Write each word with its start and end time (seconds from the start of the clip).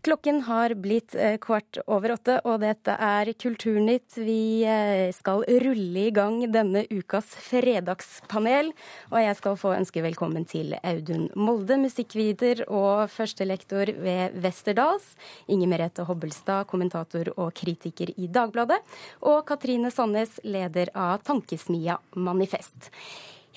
Klokken 0.00 0.38
har 0.46 0.72
blitt 0.80 1.12
eh, 1.14 1.34
kvart 1.36 1.76
over 1.84 2.14
åtte, 2.14 2.38
og 2.48 2.62
dette 2.62 2.94
er 3.04 3.28
Kulturnytt. 3.36 4.14
Vi 4.16 4.64
eh, 4.64 5.10
skal 5.12 5.44
rulle 5.44 6.06
i 6.06 6.12
gang 6.16 6.38
denne 6.48 6.86
ukas 6.88 7.28
fredagspanel. 7.44 8.72
Og 9.10 9.18
jeg 9.20 9.36
skal 9.36 9.60
få 9.60 9.74
ønske 9.76 10.00
velkommen 10.00 10.48
til 10.48 10.72
Audun 10.80 11.28
Molde, 11.36 11.76
musikkvider 11.84 12.64
og 12.72 13.12
førstelektor 13.12 13.92
ved 14.00 14.40
Westerdals. 14.40 15.12
Inger 15.52 15.68
Merete 15.74 16.08
Hobbelstad, 16.08 16.64
kommentator 16.72 17.34
og 17.36 17.52
kritiker 17.60 18.16
i 18.16 18.32
Dagbladet. 18.32 18.80
Og 19.20 19.42
Katrine 19.52 19.92
Sandnes, 19.92 20.40
leder 20.48 20.94
av 20.96 21.20
tankesmia 21.28 22.00
Manifest. 22.16 22.88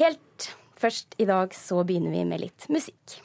Helt 0.03 0.55
først 0.75 1.15
i 1.23 1.29
dag 1.29 1.55
så 1.55 1.85
begynner 1.87 2.11
vi 2.11 2.27
med 2.27 2.49
litt 2.49 2.67
musikk. 2.67 3.23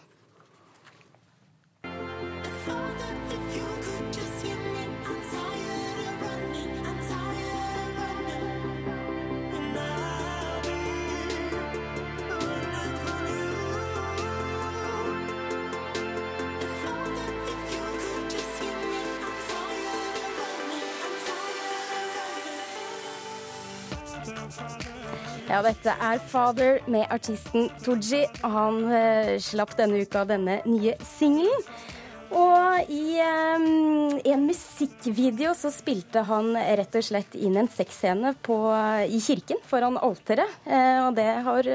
Ja, 25.49 25.63
dette 25.65 25.95
er 26.05 26.19
Father 26.21 26.83
med 26.93 27.07
artisten 27.09 27.71
Tooji. 27.81 28.27
Han 28.45 28.83
uh, 28.85 29.31
slapp 29.41 29.71
denne 29.79 30.03
uka 30.05 30.27
denne 30.29 30.59
nye 30.69 30.93
singelen. 31.09 31.63
Og 32.37 32.91
i 32.93 33.17
um, 33.57 34.19
en 34.29 34.43
musikkvideo 34.45 35.55
så 35.57 35.71
spilte 35.73 36.21
han 36.29 36.51
rett 36.53 36.99
og 37.01 37.07
slett 37.07 37.33
inn 37.41 37.57
en 37.57 37.71
sexscene 37.73 38.35
i 39.09 39.21
kirken 39.25 39.63
foran 39.65 39.97
alteret. 39.97 40.53
Uh, 40.69 41.07
og 41.07 41.17
det 41.17 41.25
har 41.47 41.71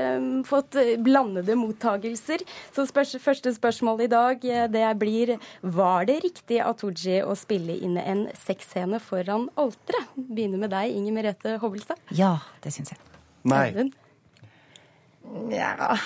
fått 0.45 0.77
blandede 1.01 1.55
mottagelser. 1.57 2.45
Så 2.75 2.85
spørs, 2.91 3.15
første 3.23 3.55
spørsmål 3.57 4.03
i 4.05 4.09
dag 4.13 4.45
det 4.69 4.91
blir 5.01 5.33
var 5.65 6.05
det 6.11 6.19
riktig 6.27 6.61
av 6.61 6.77
Tooji 6.77 7.23
å 7.25 7.33
spille 7.33 7.79
inn 7.81 7.97
en 7.97 8.27
sexscene 8.37 9.01
foran 9.01 9.49
alteret? 9.57 10.13
Begynner 10.13 10.61
med 10.61 10.75
deg, 10.77 10.93
Inger 10.93 11.17
Merete 11.17 11.55
Hobbelstad. 11.65 12.05
Ja, 12.13 12.35
det 12.61 12.75
syns 12.77 12.93
jeg. 12.93 13.01
Nei. 13.43 13.91
Ja 15.51 15.97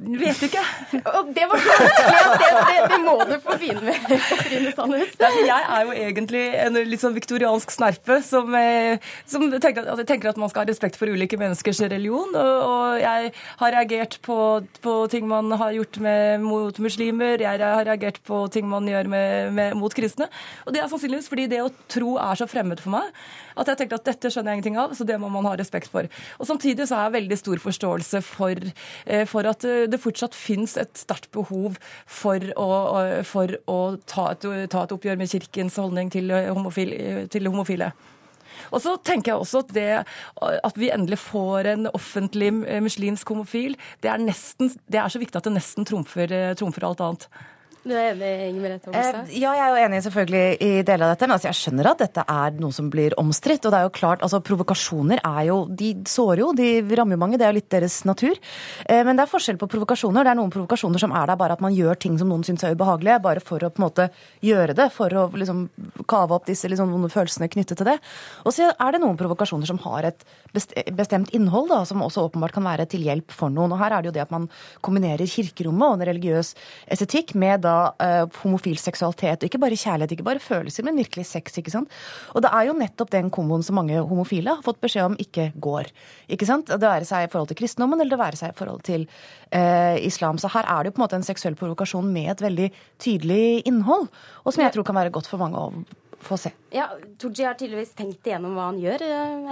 Vet 0.00 0.38
du 0.40 0.46
ikke. 0.46 0.62
Og 1.12 1.28
det 1.36 1.44
var 1.50 1.60
vanskelig. 1.60 2.20
Det, 2.40 2.46
det, 2.68 2.76
det, 2.88 2.98
må 3.04 3.14
du 3.28 3.34
få 3.44 3.56
begynne 3.60 3.82
med, 3.84 4.22
Trine 4.46 4.70
Sandnes. 4.72 5.12
Jeg 5.20 5.58
er 5.60 5.82
jo 5.84 5.92
egentlig 5.92 6.44
en 6.62 6.78
litt 6.88 7.02
sånn 7.02 7.16
viktoriansk 7.16 7.74
snerpe 7.74 8.16
som, 8.24 8.48
eh, 8.56 9.10
som 9.28 9.44
tenker, 9.52 9.84
at, 9.84 10.00
tenker, 10.08 10.32
at, 10.32 10.40
man 10.40 10.48
skal 10.52 10.64
ha 10.64 10.70
respekt 10.70 10.96
for 10.96 11.12
ulike 11.12 11.36
menneskers 11.40 11.82
religion. 11.92 12.32
Og, 12.32 12.64
og 12.64 13.02
jeg 13.02 13.34
har 13.60 13.76
reagert 13.76 14.16
på, 14.24 14.38
på, 14.80 14.96
ting 15.12 15.28
man 15.28 15.52
har 15.60 15.76
gjort 15.76 16.00
med, 16.00 16.48
mot 16.48 16.80
muslimer. 16.80 17.44
Jeg 17.44 17.60
har 17.60 17.84
reagert 17.90 18.22
på 18.24 18.46
ting 18.54 18.70
man 18.72 18.88
gjør 18.88 19.12
med, 19.12 19.52
med, 19.58 19.76
mot 19.76 19.94
kristne. 19.94 20.30
Og 20.64 20.72
det 20.72 20.80
er 20.80 20.88
sannsynligvis 20.88 21.28
fordi 21.28 21.48
det 21.52 21.60
å 21.66 21.70
tro 21.92 22.16
er 22.16 22.40
så 22.40 22.48
fremmed 22.48 22.80
for 22.80 22.96
meg 22.96 23.12
at 23.60 23.70
jeg 23.70 23.80
tenkte 23.80 23.98
at 24.00 24.08
dette 24.08 24.30
skjønner 24.32 24.54
jeg 24.54 24.60
ingenting 24.60 24.78
av, 24.80 24.94
så 24.96 25.06
det 25.08 25.18
må 25.20 25.30
man 25.32 25.48
ha 25.48 25.54
respekt 25.58 25.90
for. 25.92 26.08
Og 26.40 26.48
Samtidig 26.48 26.88
så 26.88 26.98
har 26.98 27.08
jeg 27.08 27.18
veldig 27.18 27.38
stor 27.40 27.62
forståelse 27.62 28.22
for, 28.26 28.70
eh, 29.06 29.26
for 29.28 29.48
at 29.50 29.66
eh, 29.68 29.86
det 29.90 30.00
fortsatt 30.00 30.36
finnes 30.36 30.76
et 30.80 30.92
sterkt 30.98 31.30
behov 31.36 31.76
for 32.06 32.46
å, 32.56 32.70
for 33.28 33.52
å 33.70 33.80
ta, 34.08 34.30
et, 34.32 34.48
ta, 34.72 34.84
et, 34.84 34.94
oppgjør 34.96 35.20
med 35.20 35.30
Kirkens 35.30 35.76
holdning 35.80 36.10
til, 36.12 36.32
homofil, 36.32 36.94
til 37.32 37.50
homofile. 37.50 37.92
Og 38.70 38.82
så 38.82 38.96
tenker 39.02 39.32
jeg 39.32 39.40
også 39.40 39.62
at 39.64 39.70
det 39.74 39.86
at 40.40 40.76
vi 40.78 40.90
endelig 40.92 41.20
får 41.22 41.68
en 41.70 41.88
offentlig 41.90 42.50
muslimsk 42.84 43.32
homofil, 43.32 43.76
det 44.04 44.10
er, 44.12 44.20
nesten, 44.22 44.70
det 44.90 45.00
er 45.00 45.10
så 45.10 45.22
viktig 45.22 45.40
at 45.40 45.48
det 45.48 45.54
nesten 45.56 45.88
trumfer, 45.88 46.34
trumfer 46.58 46.86
alt 46.86 47.02
annet. 47.06 47.26
Du 47.80 47.94
er 47.96 48.10
enig, 48.10 48.30
Inger 48.50 48.60
Merete 48.60 48.90
Holmstad? 48.90 49.30
Eh, 49.30 49.36
ja, 49.40 49.54
jeg 49.56 49.62
er 49.64 49.70
jo 49.72 49.84
enig 49.86 50.00
selvfølgelig 50.04 50.40
i 50.60 50.82
deler 50.84 51.06
av 51.06 51.14
dette. 51.14 51.24
Men 51.26 51.34
altså, 51.38 51.48
jeg 51.48 51.56
skjønner 51.56 51.88
at 51.88 52.02
dette 52.02 52.24
er 52.28 52.58
noe 52.60 52.76
som 52.76 52.90
blir 52.92 53.14
omstridt. 53.20 53.64
Og 53.64 53.72
det 53.72 53.78
er 53.78 53.86
jo 53.86 53.92
klart, 53.96 54.24
altså 54.26 54.42
provokasjoner 54.44 55.22
er 55.24 55.46
jo 55.48 55.56
De 55.80 55.88
sårer 56.08 56.42
jo, 56.42 56.50
de 56.56 56.68
rammer 56.98 57.16
jo 57.16 57.20
mange. 57.22 57.38
Det 57.40 57.46
er 57.46 57.54
jo 57.54 57.56
litt 57.56 57.70
deres 57.72 58.02
natur. 58.04 58.36
Eh, 58.84 59.00
men 59.06 59.16
det 59.16 59.24
er 59.24 59.32
forskjell 59.32 59.60
på 59.60 59.68
provokasjoner. 59.72 60.28
Det 60.28 60.34
er 60.34 60.38
noen 60.42 60.52
provokasjoner 60.52 61.00
som 61.00 61.14
er 61.16 61.30
der 61.30 61.38
bare 61.40 61.56
at 61.56 61.64
man 61.64 61.76
gjør 61.76 61.96
ting 62.04 62.18
som 62.20 62.28
noen 62.28 62.44
syns 62.44 62.66
er 62.68 62.76
ubehagelige, 62.76 63.16
bare 63.24 63.44
for 63.44 63.64
å 63.64 63.72
på 63.72 63.80
en 63.80 63.86
måte 63.86 64.10
gjøre 64.44 64.76
det. 64.76 64.90
For 64.92 65.16
å 65.16 65.24
liksom 65.40 65.64
kave 66.10 66.36
opp 66.36 66.50
disse 66.50 66.68
liksom, 66.68 66.92
vonde 66.92 67.08
følelsene 67.12 67.48
knyttet 67.48 67.80
til 67.80 67.88
det. 67.88 67.96
Og 68.44 68.56
så 68.56 68.68
er 68.74 68.92
det 68.92 69.00
noen 69.00 69.16
provokasjoner 69.20 69.70
som 69.70 69.80
har 69.86 70.10
et 70.10 70.26
bestemt 70.52 71.32
innhold, 71.32 71.72
da, 71.72 71.80
som 71.88 72.04
også 72.04 72.28
åpenbart 72.28 72.58
kan 72.58 72.68
være 72.68 72.90
til 72.92 73.08
hjelp 73.08 73.32
for 73.32 73.48
noen. 73.48 73.72
Og 73.72 73.80
her 73.80 73.96
er 73.96 74.04
det 74.04 74.12
jo 74.12 74.16
det 74.18 74.26
at 74.28 74.36
man 74.36 74.50
kombinerer 74.84 75.24
kirkerommet 75.24 75.88
og 75.88 75.96
en 75.96 76.08
religiøs 76.12 76.52
estetikk 76.92 77.32
med 77.40 77.64
da 77.64 77.79
uh, 78.00 78.24
homofil 78.42 78.78
seksualitet. 78.80 79.46
Ikke 79.46 79.60
bare 79.62 79.78
kjærlighet, 79.78 80.14
ikke 80.16 80.26
bare 80.26 80.42
følelser, 80.42 80.86
men 80.86 80.98
virkelig 81.00 81.26
sex. 81.30 81.58
ikke 81.58 81.72
sant? 81.74 81.92
Og 82.34 82.44
det 82.44 82.50
er 82.52 82.68
jo 82.68 82.76
nettopp 82.78 83.12
den 83.14 83.30
komboen 83.34 83.64
som 83.66 83.78
mange 83.80 84.00
homofile 84.00 84.56
har 84.56 84.66
fått 84.66 84.80
beskjed 84.82 85.12
om 85.12 85.18
ikke 85.20 85.50
går. 85.60 85.90
ikke 86.28 86.48
sant? 86.48 86.70
Det 86.70 86.80
være 86.80 87.08
seg 87.08 87.26
i 87.26 87.32
forhold 87.32 87.52
til 87.52 87.60
kristendommen 87.62 88.00
eller 88.00 88.16
det 88.16 88.22
være 88.24 88.40
seg 88.42 88.54
i 88.54 88.58
forhold 88.58 88.84
til 88.86 89.06
uh, 89.06 89.96
islam. 90.00 90.38
Så 90.40 90.52
her 90.54 90.68
er 90.68 90.82
det 90.82 90.92
jo 90.92 90.98
på 90.98 91.02
en 91.02 91.06
måte 91.06 91.20
en 91.20 91.26
seksuell 91.26 91.58
provokasjon 91.58 92.12
med 92.12 92.34
et 92.34 92.44
veldig 92.44 92.70
tydelig 93.00 93.66
innhold, 93.68 94.08
og 94.44 94.54
som 94.54 94.64
jeg 94.64 94.74
tror 94.74 94.86
kan 94.86 94.98
være 94.98 95.14
godt 95.14 95.30
for 95.30 95.42
mange 95.42 95.60
å 95.60 95.72
få 96.24 96.38
se. 96.40 96.52
Ja, 96.74 96.86
Tooji 97.18 97.46
har 97.46 97.56
tydeligvis 97.58 97.94
tenkt 97.98 98.26
igjennom 98.26 98.54
hva 98.54 98.68
han 98.68 98.80
gjør. 98.80 99.02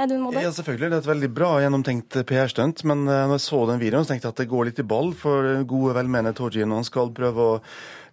Edun 0.05 0.23
Modell. 0.23 0.45
Ja, 0.47 0.55
selvfølgelig. 0.55 0.91
Det 0.93 0.99
er 0.99 1.05
et 1.05 1.13
veldig 1.13 1.31
bra 1.35 1.53
gjennomtenkt 1.65 2.19
PR-stunt. 2.29 2.85
Men 2.89 3.07
når 3.09 3.37
jeg 3.37 3.45
så 3.49 3.63
den 3.71 3.83
videoen, 3.83 4.07
så 4.07 4.15
tenkte 4.15 4.29
jeg 4.29 4.37
at 4.37 4.43
det 4.45 4.51
går 4.53 4.69
litt 4.71 4.83
i 4.83 4.89
ball 4.89 5.15
for 5.19 5.49
gode, 5.69 5.97
velmenende 5.99 6.37
Tooji 6.39 6.67
når 6.69 6.83
han 6.83 6.91
skal 6.91 7.15
prøve 7.17 7.49
å 7.55 7.63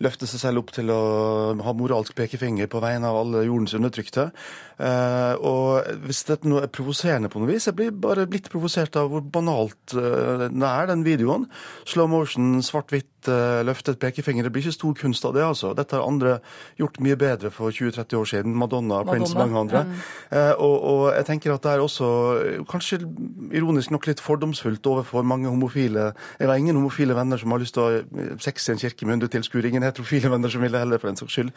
løfte 0.04 0.28
seg 0.28 0.42
selv 0.42 0.64
opp 0.64 0.74
til 0.76 0.92
å 0.92 1.02
ha 1.64 1.74
moralsk 1.78 2.16
pekefinger 2.18 2.70
på 2.72 2.82
vegne 2.84 3.10
av 3.10 3.20
alle 3.22 3.46
jordens 3.46 3.76
undertrykte. 3.78 4.28
Eh, 4.76 5.34
og 5.40 5.88
hvis 6.06 6.26
dette 6.28 6.50
nå 6.50 6.60
er 6.60 6.72
provoserende 6.74 7.30
på 7.32 7.40
noe 7.40 7.48
vis 7.48 7.70
Jeg 7.70 7.78
blir 7.78 7.94
bare 7.96 8.26
blitt 8.28 8.50
provosert 8.52 8.98
av 9.00 9.08
hvor 9.14 9.24
banalt 9.24 9.96
eh, 9.96 10.48
det 10.50 10.68
er, 10.68 10.90
den 10.92 11.06
videoen. 11.08 11.48
Slow 11.88 12.10
motion, 12.12 12.58
svart-hvitt, 12.66 13.15
eh, 13.32 13.62
løftet 13.68 14.00
pekefinger. 14.02 14.46
Det 14.46 14.54
blir 14.54 14.66
ikke 14.66 14.76
stor 14.76 14.96
kunst 15.00 15.26
av 15.28 15.36
det, 15.36 15.44
altså. 15.46 15.74
Dette 15.78 15.98
har 15.98 16.08
andre 16.08 16.38
gjort 16.80 17.00
mye 17.04 17.18
bedre 17.20 17.52
for 17.54 17.74
20-30 17.74 18.20
år 18.20 18.30
siden. 18.32 18.56
Madonna, 18.56 19.02
Madonna, 19.02 19.12
Prince, 19.12 19.38
mange 19.38 19.60
andre. 19.60 19.84
Mm. 19.86 19.96
Og, 20.64 20.76
og, 20.76 21.04
jeg 21.16 21.28
tenker 21.30 21.54
at 21.54 21.64
det 21.66 21.74
er 21.74 21.84
også 21.84 22.10
kanskje 22.70 23.02
ironisk 23.56 23.94
nok 23.94 24.08
litt 24.10 24.24
fordomsfullt 24.24 24.88
overfor 24.90 25.26
mange 25.28 25.50
homofile. 25.52 26.12
Jeg 26.40 26.50
har 26.50 26.60
ingen 26.60 26.78
homofile 26.78 27.16
venner 27.18 27.40
som 27.42 27.54
har 27.54 27.62
lyst 27.64 27.78
til 27.78 27.86
å 27.86 28.36
sexe 28.44 28.72
i 28.72 28.76
en 28.76 28.82
kirke 28.82 29.08
med 29.08 29.20
100 29.20 29.34
tilskuere. 29.38 29.72
Ingen 29.72 29.86
heterofile 29.86 30.32
venner 30.34 30.52
som 30.52 30.64
vil 30.64 30.74
det 30.74 30.84
heller, 30.84 31.02
for 31.02 31.12
den 31.12 31.20
saks 31.20 31.38
skyld. 31.38 31.54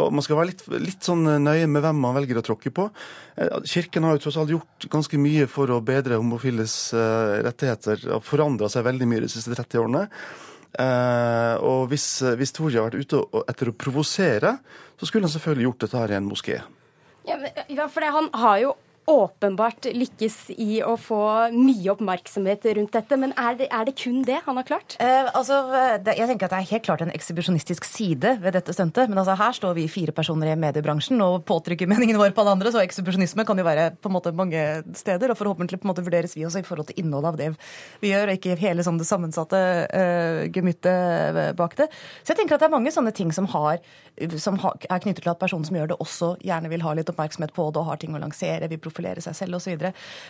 Og 0.00 0.12
man 0.14 0.24
skal 0.24 0.40
være 0.40 0.52
litt, 0.52 0.66
litt 0.88 1.06
sånn 1.06 1.24
nøye 1.44 1.68
med 1.70 1.84
hvem 1.84 2.02
man 2.02 2.16
velger 2.18 2.40
å 2.40 2.46
tråkke 2.46 2.72
på. 2.74 2.88
Eh, 3.36 3.60
Kirken 3.68 4.06
har 4.06 4.16
jo 4.16 4.24
tross 4.24 4.38
alt 4.40 4.52
gjort 4.52 4.88
ganske 4.92 5.20
mye 5.20 5.46
for 5.50 5.70
å 5.72 5.82
bedre 5.84 6.20
homofiles 6.20 6.76
eh, 6.96 7.38
rettigheter, 7.46 8.06
Har 8.16 8.24
forandra 8.24 8.70
seg 8.72 8.86
veldig 8.86 9.08
mye 9.10 9.24
de 9.24 9.32
siste 9.32 9.54
30 9.54 9.82
årene. 9.82 10.06
Uh, 10.76 11.56
og 11.64 11.86
hvis, 11.88 12.06
hvis 12.36 12.52
Torje 12.52 12.80
har 12.80 12.90
vært 12.90 13.06
ute 13.06 13.44
etter 13.48 13.70
å 13.70 13.76
provosere, 13.76 14.56
så 14.96 15.08
skulle 15.08 15.28
han 15.28 15.32
selvfølgelig 15.32 15.68
gjort 15.70 15.86
dette 15.86 16.02
her 16.02 16.12
i 16.12 16.18
en 16.18 16.28
moské. 16.28 16.58
Ja 17.26 17.88
for 17.90 18.06
han 18.06 18.28
har 18.38 18.58
jo 18.62 18.74
åpenbart 19.06 19.86
lykkes 19.94 20.36
i 20.58 20.80
å 20.84 20.96
få 20.98 21.20
mye 21.54 21.92
oppmerksomhet 21.92 22.66
rundt 22.78 22.94
dette. 22.96 23.18
Men 23.20 23.34
er 23.38 23.58
det, 23.58 23.68
er 23.70 23.86
det 23.86 23.94
kun 24.00 24.22
det 24.26 24.40
han 24.46 24.58
har 24.58 24.66
klart? 24.66 24.96
Eh, 25.02 25.30
altså, 25.30 25.60
det, 26.02 26.16
jeg 26.18 26.28
tenker 26.30 26.48
at 26.48 26.54
Det 26.56 26.60
er 26.60 26.70
helt 26.72 26.86
klart 26.88 27.04
en 27.04 27.12
ekshibisjonistisk 27.14 27.86
side 27.86 28.36
ved 28.42 28.56
dette 28.58 28.74
stuntet. 28.74 29.10
Men 29.10 29.22
altså, 29.22 29.36
her 29.38 29.54
står 29.56 29.76
vi 29.78 29.86
fire 29.90 30.14
personer 30.16 30.50
i 30.52 30.58
mediebransjen 30.58 31.22
og 31.22 31.44
påtrykker 31.48 31.90
meningen 31.90 32.18
vår 32.20 32.34
på 32.34 32.42
alle 32.42 32.56
andre. 32.58 32.72
Så 32.74 32.82
ekshibisjonisme 32.82 33.46
kan 33.46 33.58
jo 33.58 33.66
være 33.66 33.92
på 33.94 34.10
en 34.10 34.16
måte 34.16 34.34
mange 34.36 34.64
steder. 34.98 35.30
Og 35.32 35.38
forhåpentlig 35.38 35.80
på 35.80 35.86
en 35.86 35.92
måte 35.92 36.06
vurderes 36.06 36.34
vi 36.36 36.46
også 36.48 36.64
i 36.64 36.66
forhold 36.66 36.90
til 36.90 37.04
innholdet 37.04 37.32
av 37.32 37.40
det 37.40 37.52
vi 38.02 38.10
gjør, 38.10 38.30
og 38.30 38.38
ikke 38.38 38.56
hele 38.60 38.84
sånn, 38.84 38.98
det 39.00 39.06
sammensatte 39.08 39.58
uh, 39.86 40.42
gemyttet 40.52 41.54
bak 41.58 41.76
det. 41.78 41.88
Så 42.22 42.32
jeg 42.32 42.40
tenker 42.40 42.56
at 42.56 42.64
det 42.64 42.68
er 42.68 42.74
mange 42.74 42.92
sånne 42.94 43.12
ting 43.16 43.32
som, 43.34 43.48
har, 43.52 43.80
som 44.42 44.58
har, 44.62 44.76
er 44.88 45.02
knyttet 45.02 45.24
til 45.24 45.32
at 45.32 45.40
personen 45.40 45.66
som 45.66 45.78
gjør 45.78 45.92
det, 45.92 45.98
også 46.02 46.32
gjerne 46.44 46.70
vil 46.72 46.84
ha 46.84 46.94
litt 46.96 47.10
oppmerksomhet 47.12 47.54
på 47.56 47.68
det 47.70 47.82
og 47.82 47.90
har 47.90 48.00
ting 48.02 48.16
å 48.16 48.22
lansere. 48.22 48.70
Vi 48.70 48.80
profilere 48.96 49.24
seg 49.24 49.36
selv 49.36 49.58
osv. 49.60 49.76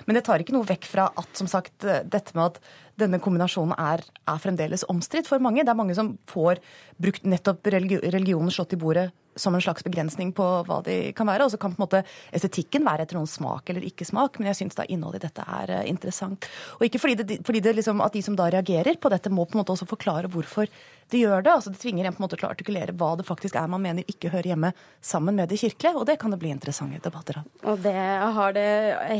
Men 0.06 0.18
det 0.18 0.24
tar 0.26 0.42
ikke 0.42 0.56
noe 0.56 0.66
vekk 0.66 0.88
fra 0.90 1.06
at 1.14 1.38
som 1.38 1.50
sagt, 1.50 1.86
dette 1.86 2.34
med 2.34 2.50
at 2.50 2.58
denne 2.98 3.20
kombinasjonen 3.22 3.76
er, 3.78 4.02
er 4.02 4.42
fremdeles 4.42 4.86
omstridt 4.92 5.28
for 5.30 5.42
mange. 5.42 5.62
Det 5.62 5.72
er 5.72 5.78
mange 5.78 5.96
som 5.96 6.16
får 6.30 6.60
brukt 6.98 7.28
nettopp 7.28 7.70
religionen 7.70 8.52
slått 8.52 8.74
i 8.74 8.80
bordet 8.80 9.10
som 9.36 9.54
en 9.54 9.62
slags 9.62 9.84
begrensning 9.86 10.32
på 10.36 10.46
hva 10.66 10.80
de 10.86 11.12
kan 11.16 11.28
være. 11.28 11.46
Og 11.46 11.54
så 11.54 11.60
kan 11.60 11.74
på 11.74 11.80
en 11.80 11.86
måte 11.86 12.02
estetikken 12.34 12.86
være 12.86 13.06
etter 13.06 13.18
noen 13.18 13.30
smak 13.30 13.70
eller 13.70 13.86
ikke 13.86 14.08
smak, 14.08 14.40
men 14.40 14.50
jeg 14.50 14.60
syns 14.62 14.78
da 14.78 14.88
innholdet 14.88 15.22
i 15.22 15.26
dette 15.28 15.46
er 15.46 15.74
uh, 15.76 15.82
interessant. 15.88 16.48
Og 16.78 16.86
ikke 16.88 17.02
fordi, 17.02 17.18
det, 17.22 17.40
fordi 17.46 17.62
det 17.64 17.76
liksom, 17.78 18.02
at 18.04 18.16
de 18.16 18.24
som 18.24 18.36
da 18.38 18.50
reagerer 18.52 19.00
på 19.00 19.12
dette, 19.12 19.32
må 19.32 19.46
på 19.46 19.56
en 19.56 19.62
måte 19.62 19.76
også 19.76 19.88
forklare 19.88 20.30
hvorfor 20.32 20.70
de 21.12 21.20
gjør 21.22 21.44
det. 21.44 21.52
altså 21.52 21.70
Det 21.70 21.80
tvinger 21.82 22.06
en 22.08 22.14
på 22.16 22.20
en 22.20 22.26
måte 22.26 22.38
til 22.38 22.48
å 22.48 22.52
artikulere 22.52 22.94
hva 22.98 23.12
det 23.18 23.26
faktisk 23.28 23.58
er 23.58 23.70
man 23.70 23.84
mener 23.84 24.06
ikke 24.10 24.32
hører 24.32 24.50
hjemme 24.52 24.72
sammen 25.04 25.36
med 25.38 25.50
det 25.52 25.60
kirkelige, 25.62 25.94
og 25.94 26.06
det 26.08 26.18
kan 26.22 26.34
det 26.34 26.40
bli 26.42 26.50
interessante 26.54 27.02
debatter 27.04 27.40
av. 27.40 27.50
Og 27.70 27.82
det 27.84 27.96
har 28.38 28.56
det 28.56 28.70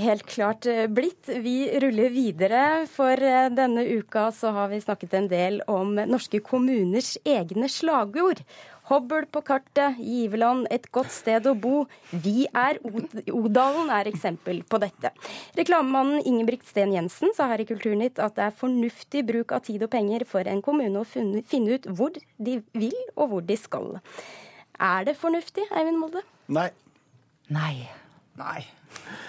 helt 0.03 0.27
klart 0.29 0.67
eh, 0.71 0.87
blitt. 0.91 1.31
Vi 1.45 1.57
ruller 1.83 2.15
videre. 2.15 2.63
For 2.91 3.15
eh, 3.15 3.51
denne 3.55 3.87
uka 3.87 4.29
så 4.35 4.53
har 4.57 4.73
vi 4.73 4.83
snakket 4.83 5.15
en 5.19 5.31
del 5.31 5.61
om 5.71 5.95
norske 5.97 6.43
kommuners 6.47 7.17
egne 7.27 7.71
slagord. 7.71 8.43
Hobøl 8.87 9.27
på 9.27 9.43
kartet, 9.47 9.99
Giveland 9.99 10.69
et 10.71 10.87
godt 10.95 11.11
sted 11.11 11.47
å 11.51 11.57
bo. 11.59 11.87
Vi 12.13 12.47
er 12.55 12.79
Odalen 13.35 13.91
er 13.91 14.07
eksempel 14.11 14.63
på 14.63 14.79
dette. 14.83 15.11
Reklamemannen 15.59 16.23
Ingebrigt 16.23 16.69
Sten 16.71 16.95
Jensen 16.95 17.35
sa 17.35 17.49
her 17.51 17.65
i 17.65 17.67
Kulturnytt 17.67 18.23
at 18.23 18.39
det 18.39 18.47
er 18.47 18.59
fornuftig 18.61 19.25
bruk 19.27 19.57
av 19.57 19.65
tid 19.67 19.83
og 19.83 19.91
penger 19.95 20.27
for 20.29 20.47
en 20.47 20.63
kommune 20.63 21.03
å 21.03 21.07
finne 21.07 21.75
ut 21.75 21.91
hvor 21.99 22.15
de 22.15 22.61
vil 22.79 22.99
og 23.17 23.33
hvor 23.33 23.47
de 23.47 23.59
skal. 23.59 23.97
Er 24.79 25.07
det 25.09 25.17
fornuftig, 25.19 25.67
Eivind 25.75 25.99
Molde? 25.99 26.23
Nei. 26.53 26.71
Nei. 27.51 27.89
Nei. 28.39 28.61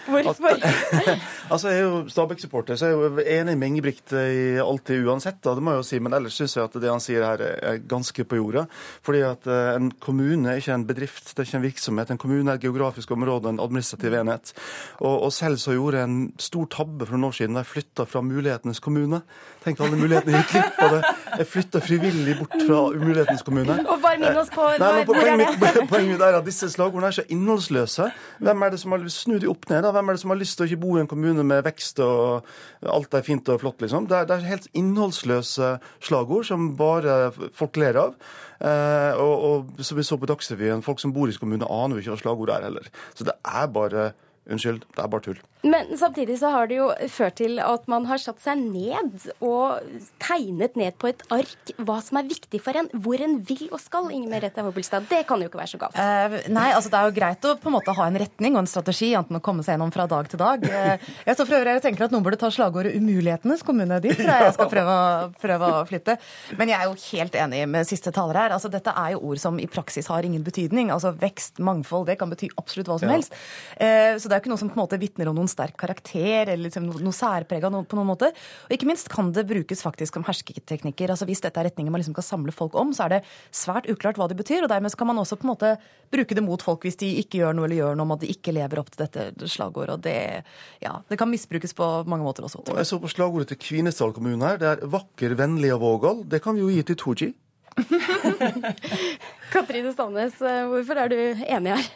Hvorfor? 0.07 0.55
altså, 1.51 1.69
Jeg 1.69 1.79
er 1.79 1.83
jo 1.83 2.03
Stabæk-supporter, 2.09 2.77
så 2.79 2.87
jeg 2.87 2.95
er 2.95 3.01
jo 3.01 3.23
enig 3.41 3.57
med 3.59 3.67
Ingebrigt 3.67 4.13
i 4.15 4.55
alltid 4.63 5.03
uansett. 5.07 5.41
Da, 5.43 5.55
det 5.57 5.63
må 5.63 5.73
jeg 5.75 5.81
jo 5.81 5.87
si, 5.89 5.99
Men 5.99 6.15
ellers 6.15 6.37
syns 6.39 6.55
jeg 6.55 6.63
at 6.63 6.77
det 6.79 6.91
han 6.91 7.03
sier 7.03 7.25
her 7.27 7.43
er 7.43 7.81
ganske 7.83 8.23
på 8.23 8.39
jorda. 8.39 8.65
Fordi 9.05 9.23
at 9.27 9.49
uh, 9.49 9.75
en 9.75 9.91
kommune 9.91 10.51
er 10.51 10.61
ikke 10.61 10.77
en 10.77 10.87
bedrift, 10.87 11.33
det 11.33 11.43
er 11.43 11.49
ikke 11.49 11.59
en 11.59 11.67
virksomhet. 11.67 12.13
En 12.13 12.21
kommune 12.21 12.51
er 12.51 12.61
et 12.61 12.67
geografisk 12.67 13.11
område, 13.11 13.51
en 13.51 13.61
administrativ 13.63 14.15
enhet. 14.15 14.53
Og, 15.01 15.27
og 15.27 15.33
selv 15.35 15.59
så 15.61 15.75
gjorde 15.75 16.01
jeg 16.01 16.11
en 16.11 16.21
stor 16.39 16.71
tabbe 16.77 17.05
for 17.05 17.17
noen 17.17 17.29
år 17.31 17.37
siden 17.41 17.57
da 17.57 17.65
jeg 17.65 17.73
flytta 17.73 18.07
fra 18.07 18.23
Mulighetenes 18.23 18.83
kommune. 18.83 19.21
Tenk 19.67 19.81
alle 19.83 19.99
mulighetene 19.99 20.39
gikk 20.39 20.53
glipp 20.53 20.77
av. 20.85 20.93
Jeg 21.37 21.47
flytta 21.51 21.81
frivillig 21.83 22.37
bort 22.39 22.53
fra 22.55 22.79
mulighetens 22.95 23.43
kommune. 23.43 23.75
Og 23.83 23.99
bare 24.03 24.19
minn 24.21 24.39
oss 24.39 24.51
på, 24.53 24.63
Nei, 24.79 25.03
på, 25.03 25.15
hvor 25.17 25.27
er 25.27 25.41
det? 25.41 25.47
Poenget 25.91 26.13
mitt 26.13 26.23
er 26.23 26.37
at 26.39 26.47
disse 26.47 26.69
slagordene 26.71 27.11
er 27.11 27.17
så 27.17 27.25
innholdsløse. 27.35 28.07
Hvem 28.47 28.63
er 28.63 28.73
det 28.73 28.79
som 28.79 28.95
har 28.95 29.03
snudd 29.11 29.43
de 29.43 29.49
opp 29.51 29.66
ned? 29.71 29.83
da? 29.85 29.91
Hvem 29.95 30.09
er 30.09 30.17
det 30.17 30.21
som 30.23 30.33
har 30.33 30.39
lyst 30.39 30.57
til 30.57 30.65
å 30.65 30.69
ikke 30.69 30.81
bo 30.83 30.97
i 30.97 31.01
en 31.03 31.09
kommune 31.09 31.45
med 31.47 31.65
vekst 31.67 32.01
og 32.03 32.47
alt 32.93 33.17
er 33.17 33.25
fint 33.25 33.49
og 33.53 33.61
flott, 33.63 33.81
liksom? 33.83 34.09
Det 34.09 34.17
er, 34.17 34.27
det 34.29 34.37
er 34.37 34.51
helt 34.51 34.69
innholdsløse 34.77 35.73
slagord 36.03 36.47
som 36.49 36.71
bare 36.79 37.17
folk 37.57 37.79
ler 37.81 37.99
av. 38.03 38.15
Eh, 38.57 39.19
og, 39.21 39.35
og 39.49 39.83
som 39.85 39.99
vi 39.99 40.05
så 40.07 40.17
på 40.17 40.29
Dagsrevyen, 40.29 40.85
folk 40.85 41.01
som 41.03 41.13
bor 41.15 41.29
i 41.29 41.35
kommunen 41.37 41.67
aner 41.67 41.97
jo 41.97 42.05
ikke 42.05 42.15
hva 42.15 42.23
slagordet 42.23 42.57
er 42.57 42.69
heller. 42.69 42.89
Så 43.17 43.27
det 43.27 43.37
er 43.45 43.67
bare 43.73 44.13
Unnskyld, 44.47 44.85
det 44.95 45.03
er 45.03 45.09
bare 45.11 45.25
tull. 45.25 45.39
Men 45.67 45.97
samtidig 45.99 46.37
så 46.39 46.51
har 46.53 46.69
det 46.69 46.79
jo 46.79 46.87
ført 47.11 47.37
til 47.41 47.59
at 47.63 47.87
man 47.91 48.05
har 48.09 48.21
satt 48.21 48.39
seg 48.43 48.59
ned 48.61 49.27
og 49.43 49.83
tegnet 50.21 50.77
ned 50.79 50.95
på 50.99 51.09
et 51.11 51.23
ark 51.33 51.73
hva 51.77 51.97
som 52.03 52.19
er 52.21 52.29
viktig 52.29 52.61
for 52.63 52.77
en, 52.77 52.89
hvor 52.93 53.21
en 53.23 53.37
vil 53.47 53.67
og 53.71 53.81
skal. 53.81 54.09
Inger 54.13 54.31
Merete 54.31 54.63
Hobbelstad, 54.63 55.07
det 55.11 55.23
kan 55.27 55.41
jo 55.41 55.49
ikke 55.49 55.59
være 55.59 55.71
så 55.73 55.81
galt. 55.81 55.97
Eh, 55.99 56.37
nei, 56.53 56.69
altså 56.75 56.91
det 56.93 56.99
er 56.99 57.09
jo 57.09 57.15
greit 57.17 57.47
å 57.47 57.55
på 57.59 57.71
en 57.71 57.75
måte 57.75 57.95
ha 57.97 58.07
en 58.07 58.19
retning 58.21 58.55
og 58.55 58.63
en 58.63 58.69
strategi, 58.69 59.11
enten 59.17 59.39
å 59.39 59.43
komme 59.43 59.65
seg 59.65 59.75
gjennom 59.75 59.91
fra 59.93 60.07
dag 60.09 60.29
til 60.31 60.41
dag. 60.41 60.63
Eh, 60.67 61.07
jeg 61.27 61.37
så 61.37 61.45
for 61.45 61.57
øvrig 61.59 61.77
og 61.79 61.85
tenker 61.85 62.07
at 62.07 62.15
noen 62.15 62.25
burde 62.25 62.39
ta 62.39 62.51
slagordet 62.53 62.95
'Umulighetenes 62.95 63.65
kommune' 63.67 63.99
dit, 64.03 64.15
tror 64.15 64.31
jeg 64.31 64.47
jeg 64.47 64.55
skal 64.57 64.71
prøve, 64.71 64.97
prøve, 65.41 65.71
å 65.77 65.83
flytte. 65.89 66.17
Men 66.57 66.71
jeg 66.71 66.79
er 66.79 66.87
jo 66.87 66.95
helt 67.11 67.35
enig 67.43 67.63
med 67.67 67.89
siste 67.89 68.13
taler 68.15 68.41
her. 68.41 68.55
Altså 68.55 68.71
Dette 68.71 68.93
er 68.93 69.15
jo 69.15 69.23
ord 69.31 69.41
som 69.41 69.59
i 69.59 69.67
praksis 69.67 70.07
har 70.07 70.23
ingen 70.23 70.43
betydning. 70.45 70.91
Altså 70.93 71.11
Vekst, 71.17 71.59
mangfold, 71.59 72.07
det 72.07 72.17
kan 72.19 72.29
bety 72.31 72.49
absolutt 72.57 72.87
hva 72.91 72.99
som 73.01 73.11
helst. 73.11 73.33
Eh, 73.75 74.15
så 74.17 74.27
det 74.27 74.35
er 74.35 74.39
jo 74.39 74.45
ikke 74.45 74.53
noe 74.53 74.61
som 74.63 74.71
på 74.71 74.77
en 74.77 74.83
måte 74.85 75.01
vitner 75.01 75.31
om 75.31 75.37
noen 75.37 75.51
sterk 75.57 75.77
karakter 75.81 76.51
eller 76.53 76.67
liksom 76.67 76.85
noe, 76.87 77.01
noe 77.03 77.15
særprega 77.15 77.71
på 77.73 77.97
noen 77.97 78.09
måte. 78.09 78.29
Og 78.67 78.75
ikke 78.75 78.89
minst 78.89 79.09
kan 79.11 79.31
det 79.35 79.47
brukes 79.49 79.81
faktisk 79.83 80.19
som 80.19 80.25
hersketeknikker. 80.27 81.11
Altså 81.13 81.27
Hvis 81.29 81.41
dette 81.43 81.59
er 81.61 81.69
retninger 81.71 81.93
man 81.93 82.03
liksom 82.03 82.15
kan 82.17 82.25
samle 82.25 82.53
folk 82.55 82.77
om, 82.77 82.93
så 82.93 83.07
er 83.07 83.17
det 83.17 83.21
svært 83.55 83.89
uklart 83.91 84.19
hva 84.19 84.29
det 84.29 84.37
betyr. 84.39 84.63
Og 84.65 84.71
dermed 84.71 84.93
kan 84.97 85.09
man 85.09 85.21
også 85.21 85.39
på 85.39 85.47
en 85.47 85.53
måte 85.53 85.73
bruke 86.13 86.37
det 86.37 86.45
mot 86.45 86.61
folk 86.63 86.85
hvis 86.87 86.99
de 87.01 87.09
ikke 87.23 87.41
gjør 87.41 87.57
noe 87.57 87.67
eller 87.67 87.81
gjør 87.81 87.97
noe 87.97 88.07
om 88.07 88.15
at 88.15 88.23
de 88.23 88.31
ikke 88.31 88.55
lever 88.55 88.81
opp 88.81 88.93
til 88.93 89.03
dette 89.05 89.49
slagordet. 89.51 89.97
Og 89.97 90.05
det, 90.05 90.45
ja, 90.83 90.95
det 91.09 91.19
kan 91.19 91.31
misbrukes 91.31 91.75
på 91.77 91.89
mange 92.07 92.27
måter 92.27 92.47
også. 92.47 92.63
Og 92.67 92.79
jeg 92.79 92.89
så 92.89 93.01
på 93.01 93.11
slagordet 93.11 93.51
til 93.51 93.61
Kvinesdal 93.61 94.15
kommune 94.15 94.45
her. 94.45 94.61
Det 94.61 94.71
er 94.71 94.87
'vakker, 94.87 95.35
vennlig 95.39 95.73
og 95.75 95.83
vågal'. 95.83 96.25
Det 96.29 96.41
kan 96.43 96.55
vi 96.55 96.61
jo 96.65 96.71
gi 96.71 96.83
til 96.83 96.97
Tooji. 96.97 97.33
Katrine 99.53 99.93
Stavnes, 99.93 100.37
hvorfor 100.39 100.97
er 100.97 101.13
du 101.13 101.19
enig 101.45 101.75
her? 101.75 101.89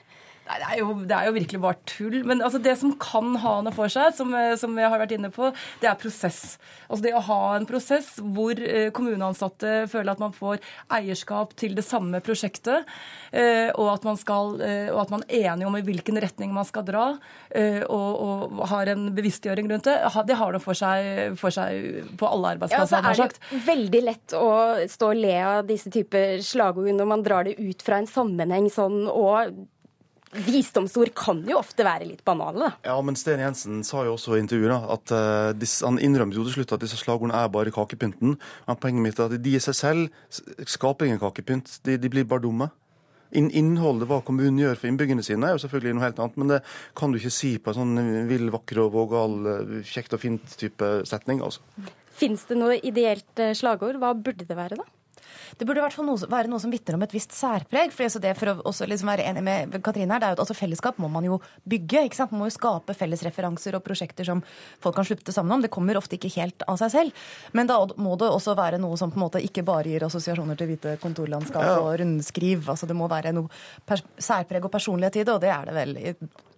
Det 0.59 0.67
er, 0.67 0.77
jo, 0.81 0.93
det 1.05 1.15
er, 1.15 1.27
jo, 1.27 1.35
virkelig 1.35 1.61
bare 1.63 1.79
tull. 1.89 2.17
Men 2.27 2.41
altså, 2.41 2.61
det 2.63 2.73
som 2.79 2.93
kan 3.01 3.35
ha 3.43 3.57
noe 3.63 3.75
for 3.75 3.91
seg, 3.91 4.15
som, 4.17 4.33
eh, 4.37 4.55
som, 4.59 4.73
jeg 4.79 4.91
har 4.91 5.01
vært 5.01 5.15
inne 5.15 5.31
på, 5.33 5.51
det 5.81 5.89
er 5.91 5.99
prosess. 5.99 6.57
Altså 6.87 7.05
det 7.05 7.13
å 7.15 7.23
ha 7.27 7.39
en 7.57 7.67
prosess 7.69 8.13
hvor 8.19 8.57
eh, 8.57 8.89
kommuneansatte 8.95 9.85
føler 9.91 10.13
at 10.15 10.23
man 10.23 10.35
får 10.35 10.61
eierskap 10.97 11.53
til 11.59 11.75
det 11.77 11.85
samme 11.85 12.21
prosjektet, 12.25 12.89
eh, 13.31 13.69
og 13.75 13.93
at 13.93 14.07
man, 14.07 14.19
skal, 14.19 14.57
og 14.91 14.99
at 15.05 15.13
man 15.13 15.25
er 15.27 15.51
enig 15.53 15.67
om 15.69 15.77
i 15.77 15.83
hvilken 15.85 16.19
retning 16.21 16.53
man 16.55 16.67
skal 16.67 16.85
dra, 16.87 17.05
og, 17.51 18.11
og 18.23 18.61
har 18.71 18.89
en 18.91 19.09
bevisstgjøring 19.15 19.67
rundt 19.69 19.87
det, 19.87 19.95
det 20.27 20.37
har 20.39 20.53
noe 20.53 20.63
for 20.63 20.77
seg, 20.77 21.35
for 21.39 21.53
seg 21.53 22.15
på 22.19 22.27
alle 22.27 22.55
arbeidsplasser. 22.55 23.03
Ja, 23.03 23.15
så 23.15 23.25
er 23.25 23.33
det 23.33 23.61
veldig 23.67 24.01
lett 24.05 24.35
å 24.37 24.51
stå 24.89 25.11
og 25.11 25.19
le 25.19 25.35
av 25.43 25.67
disse 25.67 25.91
typer 25.93 26.41
slagord 26.45 26.91
når 26.95 27.07
man 27.09 27.23
drar 27.25 27.47
det 27.47 27.57
ut 27.59 27.83
fra 27.85 27.99
en 28.01 28.09
sammenheng 28.09 28.69
sånn, 28.71 29.03
og 29.11 29.55
Visdomsord 30.31 31.11
kan 31.17 31.41
jo 31.47 31.57
ofte 31.59 31.83
være 31.83 32.07
litt 32.07 32.21
banale, 32.27 32.69
da. 32.69 32.91
Ja, 32.93 32.97
men 33.03 33.17
Sten 33.19 33.41
Jensen 33.43 33.81
sa 33.87 34.05
jo 34.07 34.15
også 34.15 34.37
i 34.37 34.41
intervjuet 34.43 34.91
at 34.95 35.11
uh, 35.11 35.51
disse, 35.57 35.83
han 35.83 35.99
innrømte 35.99 36.39
jo 36.39 36.45
til 36.47 36.59
slutt 36.59 36.75
at 36.77 36.83
disse 36.85 36.99
slagordene 37.01 37.35
er 37.35 37.51
bare 37.51 37.73
kakepynten. 37.75 38.37
Men 38.67 38.79
poenget 38.79 39.05
mitt 39.05 39.19
er 39.19 39.27
at 39.27 39.43
de 39.43 39.55
i 39.57 39.63
seg 39.63 39.75
selv 39.75 40.37
skaper 40.69 41.09
ingen 41.09 41.19
kakepynt. 41.21 41.81
De, 41.87 41.97
de 41.99 42.11
blir 42.11 42.27
bare 42.29 42.45
dumme. 42.45 42.69
innholdet, 43.31 44.07
hva 44.07 44.21
kommunen 44.27 44.59
gjør 44.59 44.79
for 44.79 44.91
innbyggerne 44.91 45.23
sine, 45.23 45.47
er 45.47 45.55
jo 45.55 45.63
selvfølgelig 45.63 45.95
noe 45.95 46.07
helt 46.07 46.23
annet. 46.23 46.39
Men 46.39 46.55
det 46.55 46.61
kan 46.95 47.11
du 47.11 47.19
ikke 47.19 47.31
si 47.31 47.57
på 47.59 47.71
en 47.71 47.79
sånn 47.81 48.27
vill, 48.31 48.49
vakker 48.51 48.85
og 48.85 48.95
vågal, 48.95 49.37
eh, 49.47 49.77
kjekt 49.87 50.15
og 50.15 50.23
fint 50.23 50.57
type 50.59 50.93
setning. 51.07 51.43
altså. 51.43 51.63
Fins 52.11 52.43
det 52.47 52.59
noe 52.59 52.79
ideelt 52.79 53.39
eh, 53.39 53.55
slagord? 53.55 53.99
Hva 53.99 54.11
burde 54.15 54.47
det 54.47 54.57
være, 54.57 54.79
da? 54.79 54.87
Det 55.57 55.67
burde 55.67 55.81
i 55.81 55.85
hvert 55.85 55.95
fall 55.95 56.07
noe, 56.07 56.29
være 56.31 56.51
noe 56.51 56.61
som 56.63 56.73
vitner 56.73 56.97
om 56.97 57.05
et 57.05 57.15
visst 57.15 57.35
særpreg. 57.35 57.93
For 57.95 58.23
det 58.23 58.33
for 58.39 58.51
å 58.51 58.55
også 58.71 58.87
liksom 58.89 59.11
være 59.11 59.25
enig 59.29 59.43
med 59.45 59.77
Katrine 59.83 60.15
her, 60.15 60.23
det 60.23 60.29
er 60.29 60.35
jo 60.35 60.39
at 60.39 60.43
altså 60.45 60.57
fellesskap 60.57 60.99
må 61.01 61.09
man 61.11 61.27
jo 61.27 61.39
bygge. 61.69 62.05
ikke 62.07 62.19
sant? 62.19 62.33
Man 62.33 62.43
må 62.43 62.49
jo 62.49 62.57
skape 62.57 62.95
felles 62.97 63.23
referanser 63.27 63.77
og 63.77 63.85
prosjekter 63.85 64.27
som 64.27 64.43
folk 64.83 64.97
kan 64.97 65.07
slutte 65.07 65.35
sammen 65.35 65.57
om. 65.57 65.65
Det 65.65 65.73
kommer 65.73 65.99
ofte 65.99 66.17
ikke 66.17 66.33
helt 66.37 66.65
av 66.67 66.79
seg 66.81 66.93
selv. 66.95 67.25
Men 67.57 67.69
da 67.71 67.79
må 68.01 68.17
det 68.19 68.29
også 68.31 68.55
være 68.59 68.81
noe 68.81 68.99
som 68.99 69.11
på 69.13 69.19
en 69.19 69.25
måte 69.25 69.43
ikke 69.43 69.65
bare 69.67 69.91
gir 69.91 70.07
assosiasjoner 70.07 70.59
til 70.59 70.71
hvite 70.71 70.95
kontorlandskap 71.01 71.67
ja. 71.67 71.79
og 71.81 71.97
rundskriv. 72.01 72.63
altså 72.69 72.89
Det 72.89 72.97
må 72.97 73.09
være 73.11 73.35
noe 73.35 73.49
særpreg 74.17 74.65
og 74.65 74.73
personlighet 74.73 75.21
i 75.21 75.27
det, 75.27 75.35
og 75.35 75.43
det 75.43 75.51
er 75.53 75.69
det 75.69 75.77
vel 75.77 75.99
i 76.01 76.15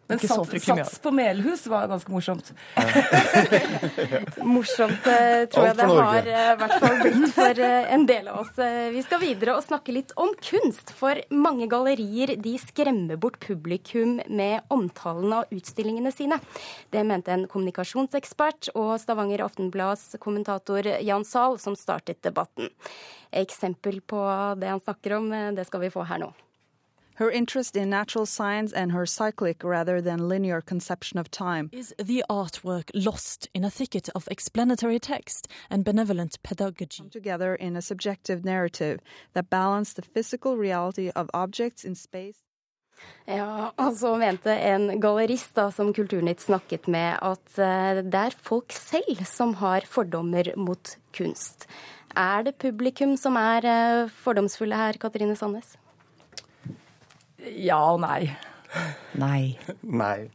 men 0.08 0.20
sats, 0.20 0.66
sats 0.66 1.00
på 1.00 1.12
Melhus 1.12 1.68
var 1.68 1.88
ganske 1.88 2.12
morsomt. 2.12 2.54
morsomt 4.56 5.08
eh, 5.08 5.46
tror 5.48 5.68
jeg 5.70 5.78
det 5.80 5.88
har 5.88 6.28
eh, 6.28 6.50
i 6.52 6.58
hvert 6.60 6.76
fall 6.84 6.98
blitt 7.00 7.36
for 7.38 7.62
eh, 7.64 7.94
en 7.96 8.04
del 8.10 8.28
av 8.28 8.42
oss. 8.42 8.52
Vi 8.92 9.04
skal 9.06 9.22
videre 9.24 9.56
og 9.56 9.64
snakke 9.64 9.96
litt 9.96 10.12
om 10.20 10.34
kunst. 10.44 10.92
For 10.98 11.24
mange 11.32 11.70
gallerier 11.72 12.36
de 12.36 12.58
skremmer 12.60 13.20
bort 13.22 13.40
publikum 13.44 14.20
med 14.28 14.68
omtalen 14.74 15.40
av 15.40 15.56
utstillingene 15.56 16.12
sine. 16.12 16.42
Det 16.92 17.08
mente 17.08 17.32
en 17.32 17.48
kommunikasjonsekspert 17.48 18.74
og 18.76 18.98
Stavanger 19.02 19.46
Aftenblads 19.48 20.18
kommentator 20.20 20.84
Jan 21.00 21.24
Zahl, 21.28 21.56
som 21.64 21.80
startet 21.80 22.20
debatten. 22.28 22.74
Eksempel 23.32 24.04
på 24.04 24.20
det 24.60 24.68
han 24.70 24.84
snakker 24.84 25.22
om, 25.22 25.32
det 25.56 25.64
skal 25.66 25.88
vi 25.88 25.94
få 25.96 26.04
her 26.12 26.28
nå. 26.28 26.34
Her 27.16 27.30
interest 27.30 27.76
in 27.76 27.90
natural 27.90 28.26
science 28.26 28.74
and 28.74 28.92
her 28.92 29.06
cyclic 29.06 29.64
rather 29.64 30.02
than 30.02 30.28
linear 30.28 30.62
conception 30.62 31.20
of 31.20 31.30
time. 31.30 31.70
Is 31.72 31.94
the 31.98 32.24
artwork 32.30 32.90
lost 32.94 33.48
in 33.54 33.64
a 33.64 33.70
thicket 33.70 34.10
of 34.16 34.28
explanatory 34.32 35.00
text 35.00 35.48
and 35.70 35.84
benevolent 35.84 36.42
pedagogy? 36.44 37.04
Come 37.04 37.10
together 37.10 37.56
in 37.56 37.76
a 37.76 37.82
subjective 37.82 38.44
narrative 38.44 39.00
that 39.34 39.50
balanced 39.50 39.96
the 39.96 40.02
physical 40.02 40.58
reality 40.58 41.12
of 41.16 41.30
objects 41.34 41.84
in 41.84 41.96
space. 41.96 42.38
Ja, 43.26 43.72
altså 43.76 44.16
mente 44.20 44.52
en 44.52 45.00
gallerist 45.02 45.56
da, 45.56 45.70
som 45.72 45.94
Kulturnytt 45.96 46.44
snakket 46.44 46.88
med, 46.92 47.18
at 47.22 47.56
uh, 47.58 48.02
det 48.04 48.20
er 48.20 48.36
folk 48.36 48.76
selv 48.76 49.24
som 49.28 49.56
har 49.60 49.88
fordommer 49.90 50.54
mot 50.60 50.96
kunst. 51.16 51.68
Er 52.16 52.44
det 52.46 52.60
publikum 52.62 53.16
som 53.18 53.40
er 53.40 53.66
uh, 53.66 54.12
fordomsfulle 54.24 54.78
her, 54.78 55.00
Katrine 55.02 55.36
Sandnes? 55.40 55.78
Ja 57.44 57.80
og 57.92 58.00
nei. 58.04 58.32
Nei. 59.20 59.58
Nei. 59.84 60.30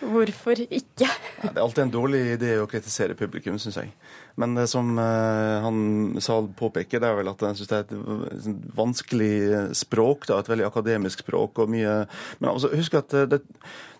Hvorfor 0.00 0.58
ikke? 0.64 1.06
Ja, 1.06 1.48
det 1.50 1.56
er 1.56 1.62
alltid 1.62 1.84
en 1.86 1.94
dårlig 1.94 2.22
idé 2.34 2.54
å 2.60 2.68
kritisere 2.70 3.16
publikum, 3.18 3.58
syns 3.62 3.78
jeg. 3.80 3.92
Men 4.40 4.56
det 4.58 4.66
som 4.72 4.92
eh, 4.98 5.62
han 5.62 5.80
Sahl 6.24 6.48
påpeker, 6.58 7.02
det 7.02 7.10
er 7.10 7.18
vel 7.20 7.30
at 7.30 7.42
han 7.46 7.56
syns 7.58 7.70
det 7.70 7.80
er 7.80 7.86
et 7.86 8.68
vanskelig 8.74 9.34
språk. 9.78 10.28
Da, 10.30 10.40
et 10.40 10.52
veldig 10.52 10.68
akademisk 10.68 11.24
språk. 11.26 11.62
og 11.62 11.72
mye... 11.74 12.04
Men 12.40 12.52
altså, 12.54 12.72
husk 12.74 12.98
at 12.98 13.14
det, 13.30 13.42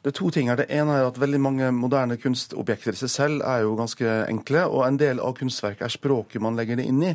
det 0.05 0.12
er 0.12 0.19
to 0.19 0.29
ting 0.35 0.50
her. 0.50 0.59
Det 0.61 0.69
ene 0.69 0.99
er 0.99 1.07
at 1.09 1.21
veldig 1.21 1.41
mange 1.41 1.71
moderne 1.73 2.19
kunstobjekter 2.21 2.93
i 2.93 3.03
seg 3.05 3.12
selv 3.12 3.47
er 3.49 3.62
jo 3.64 3.76
ganske 3.79 4.19
enkle, 4.29 4.67
og 4.69 4.85
en 4.85 5.00
del 5.00 5.23
av 5.23 5.33
kunstverket 5.38 5.87
er 5.87 5.95
språket 5.95 6.45
man 6.45 6.59
legger 6.59 6.76
det 6.76 6.85
inn 6.91 7.00
i. 7.09 7.14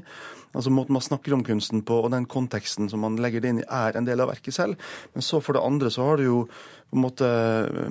Altså 0.57 0.71
Måten 0.73 0.95
man 0.95 1.05
snakker 1.05 1.35
om 1.35 1.43
kunsten 1.45 1.83
på, 1.85 1.99
og 2.01 2.09
den 2.15 2.25
konteksten 2.25 2.89
som 2.89 3.03
man 3.05 3.19
legger 3.21 3.43
det 3.43 3.51
inn 3.53 3.61
i, 3.61 3.67
er 3.69 3.93
en 3.93 4.07
del 4.07 4.23
av 4.23 4.31
verket 4.31 4.55
selv. 4.55 4.89
Men 5.13 5.25
så 5.25 5.37
for 5.37 5.53
det 5.53 5.61
andre 5.61 5.91
så 5.93 6.07
har 6.07 6.17
du 6.17 6.25
jo 6.25 6.39
på 6.89 6.97
en 6.97 7.03
måte 7.03 7.27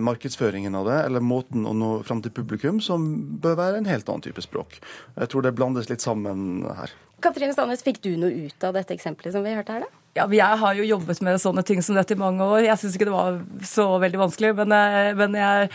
markedsføringen 0.02 0.74
av 0.74 0.88
det, 0.90 0.96
eller 1.06 1.22
måten 1.22 1.68
å 1.70 1.76
nå 1.78 1.92
fram 2.02 2.18
til 2.24 2.34
publikum, 2.34 2.80
som 2.82 3.04
bør 3.38 3.54
være 3.60 3.78
en 3.78 3.86
helt 3.86 4.10
annen 4.10 4.24
type 4.26 4.42
språk. 4.42 4.80
Jeg 5.18 5.32
tror 5.32 5.44
det 5.46 5.54
blandes 5.58 5.88
litt 5.90 6.04
sammen 6.04 6.62
her. 6.78 6.92
Katrine 7.24 7.54
Sandnes, 7.54 7.82
fikk 7.82 7.98
du 8.04 8.12
noe 8.20 8.46
ut 8.46 8.64
av 8.66 8.76
dette 8.76 8.94
eksempelet 8.94 9.34
som 9.34 9.42
vi 9.46 9.56
hørte 9.56 9.74
her, 9.74 9.86
da? 9.88 9.97
Ja, 10.18 10.26
Jeg 10.26 10.58
har 10.58 10.74
jo 10.74 10.86
jobbet 10.86 11.20
med 11.22 11.38
sånne 11.38 11.62
ting 11.66 11.82
som 11.84 11.94
dette 11.94 12.16
i 12.16 12.18
mange 12.18 12.42
år. 12.42 12.64
Jeg 12.66 12.80
syns 12.80 12.96
ikke 12.96 13.06
det 13.06 13.14
var 13.14 13.36
så 13.66 13.86
veldig 14.02 14.18
vanskelig. 14.18 14.50
Men, 14.58 14.72
eh, 14.74 15.10
men 15.18 15.36
jeg 15.38 15.68